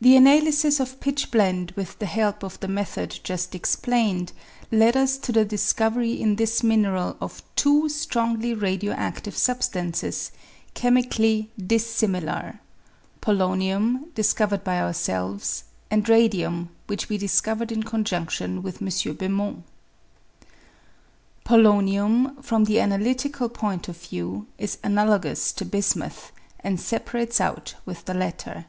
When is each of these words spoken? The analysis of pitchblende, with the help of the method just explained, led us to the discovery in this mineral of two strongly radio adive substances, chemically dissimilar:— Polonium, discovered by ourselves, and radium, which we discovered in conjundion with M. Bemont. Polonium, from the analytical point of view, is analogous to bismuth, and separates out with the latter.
The 0.00 0.16
analysis 0.16 0.80
of 0.80 0.98
pitchblende, 0.98 1.70
with 1.76 2.00
the 2.00 2.06
help 2.06 2.42
of 2.42 2.58
the 2.58 2.66
method 2.66 3.20
just 3.22 3.54
explained, 3.54 4.32
led 4.72 4.96
us 4.96 5.16
to 5.18 5.30
the 5.30 5.44
discovery 5.44 6.20
in 6.20 6.34
this 6.34 6.64
mineral 6.64 7.16
of 7.20 7.44
two 7.54 7.88
strongly 7.88 8.54
radio 8.54 8.92
adive 8.92 9.34
substances, 9.34 10.32
chemically 10.74 11.52
dissimilar:— 11.64 12.58
Polonium, 13.22 14.12
discovered 14.14 14.64
by 14.64 14.80
ourselves, 14.80 15.62
and 15.92 16.08
radium, 16.08 16.70
which 16.88 17.08
we 17.08 17.16
discovered 17.16 17.70
in 17.70 17.84
conjundion 17.84 18.64
with 18.64 18.82
M. 18.82 18.88
Bemont. 19.14 19.62
Polonium, 21.44 22.42
from 22.42 22.64
the 22.64 22.80
analytical 22.80 23.48
point 23.48 23.86
of 23.88 23.96
view, 23.96 24.48
is 24.58 24.78
analogous 24.82 25.52
to 25.52 25.64
bismuth, 25.64 26.32
and 26.58 26.80
separates 26.80 27.40
out 27.40 27.76
with 27.84 28.06
the 28.06 28.14
latter. 28.14 28.64